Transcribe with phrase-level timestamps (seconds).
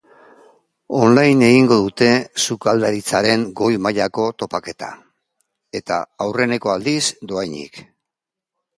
[0.99, 2.07] Online egingo dute
[2.45, 4.91] sukaldaritzaren goi mailako topaketa,
[5.83, 7.01] eta aurreneko aldiz
[7.33, 7.85] dohainik.